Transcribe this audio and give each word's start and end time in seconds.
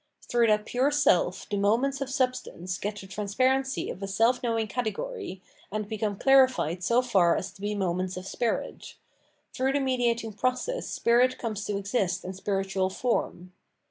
Through 0.27 0.47
that 0.47 0.65
pure 0.65 0.89
self 0.89 1.47
the 1.47 1.57
moments 1.57 2.01
of 2.01 2.09
substance 2.09 2.79
get 2.79 2.95
the 2.95 3.05
transparency 3.05 3.87
of 3.91 4.01
a 4.01 4.07
self 4.07 4.41
knowing 4.41 4.65
category, 4.65 5.43
and 5.71 5.87
become 5.87 6.17
clarified 6.17 6.83
so 6.83 7.03
far 7.03 7.35
as 7.35 7.51
to 7.51 7.61
be 7.61 7.75
moments 7.75 8.17
of 8.17 8.25
spirit; 8.25 8.95
through 9.53 9.73
the 9.73 9.79
mediating 9.79 10.33
process 10.33 10.87
spirit 10.87 11.37
comes 11.37 11.65
to 11.65 11.77
exist 11.77 12.25
in 12.25 12.33
spiritual 12.33 12.89
form. 12.89 13.53